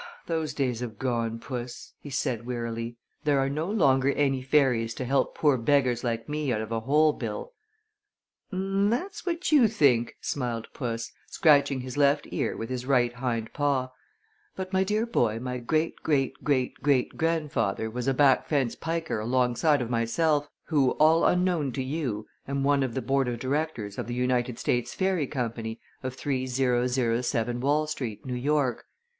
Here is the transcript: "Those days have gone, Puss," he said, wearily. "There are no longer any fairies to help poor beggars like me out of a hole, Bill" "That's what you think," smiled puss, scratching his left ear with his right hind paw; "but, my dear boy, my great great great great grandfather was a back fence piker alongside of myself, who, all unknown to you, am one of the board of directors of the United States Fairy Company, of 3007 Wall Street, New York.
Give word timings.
"Those 0.25 0.55
days 0.55 0.79
have 0.79 0.97
gone, 0.97 1.37
Puss," 1.37 1.93
he 1.99 2.09
said, 2.09 2.43
wearily. 2.47 2.97
"There 3.23 3.37
are 3.39 3.51
no 3.51 3.69
longer 3.69 4.09
any 4.13 4.41
fairies 4.41 4.95
to 4.95 5.05
help 5.05 5.35
poor 5.37 5.59
beggars 5.59 6.03
like 6.03 6.27
me 6.27 6.51
out 6.51 6.59
of 6.61 6.71
a 6.71 6.79
hole, 6.79 7.13
Bill" 7.13 7.53
"That's 8.89 9.27
what 9.27 9.51
you 9.51 9.67
think," 9.67 10.15
smiled 10.19 10.65
puss, 10.73 11.11
scratching 11.27 11.81
his 11.81 11.97
left 11.97 12.25
ear 12.31 12.57
with 12.57 12.71
his 12.71 12.87
right 12.87 13.13
hind 13.13 13.53
paw; 13.53 13.91
"but, 14.55 14.73
my 14.73 14.83
dear 14.83 15.05
boy, 15.05 15.37
my 15.39 15.59
great 15.59 15.97
great 16.01 16.43
great 16.43 16.81
great 16.81 17.09
grandfather 17.15 17.87
was 17.91 18.07
a 18.07 18.13
back 18.15 18.47
fence 18.47 18.73
piker 18.75 19.19
alongside 19.19 19.83
of 19.83 19.91
myself, 19.91 20.49
who, 20.63 20.93
all 20.93 21.23
unknown 21.27 21.71
to 21.73 21.83
you, 21.83 22.25
am 22.47 22.63
one 22.63 22.81
of 22.81 22.95
the 22.95 23.03
board 23.03 23.27
of 23.27 23.37
directors 23.37 23.99
of 23.99 24.07
the 24.07 24.15
United 24.15 24.57
States 24.57 24.95
Fairy 24.95 25.27
Company, 25.27 25.79
of 26.01 26.15
3007 26.15 27.61
Wall 27.61 27.85
Street, 27.85 28.25
New 28.25 28.33
York. 28.33 28.85